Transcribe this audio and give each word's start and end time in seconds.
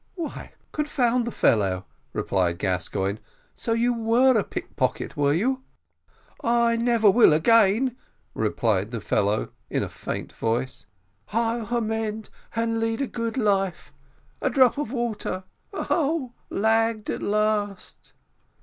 "Why, 0.15 0.53
confound 0.71 1.25
the 1.27 1.31
fellow," 1.31 1.85
cried 2.11 2.57
Gascoigne, 2.57 3.19
"so 3.53 3.73
you 3.73 3.93
were 3.93 4.35
a 4.35 4.43
pickpocket, 4.43 5.15
were 5.15 5.31
you?" 5.35 5.61
"I 6.43 6.75
never 6.75 7.11
will 7.11 7.33
again," 7.33 7.95
replied 8.33 8.89
the 8.89 8.99
fellow, 8.99 9.51
in 9.69 9.83
a 9.83 9.89
faint 9.89 10.33
voice: 10.33 10.87
"Hi'll 11.27 11.65
hamend 11.67 12.29
and 12.55 12.79
lead 12.79 12.99
a 13.01 13.05
good 13.05 13.37
life 13.37 13.93
a 14.41 14.49
drop 14.49 14.79
of 14.79 14.91
water 14.91 15.43
oh! 15.71 16.33
lagged 16.49 17.11
at 17.11 17.21
last!" 17.21 18.11